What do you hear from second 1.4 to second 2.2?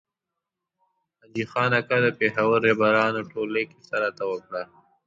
خان اکا د